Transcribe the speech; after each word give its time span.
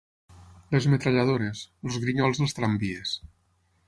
Les 0.75 0.85
metralladores, 0.93 1.61
els 1.89 1.99
grinyols 2.05 2.41
dels 2.41 2.57
tramvies 2.61 3.13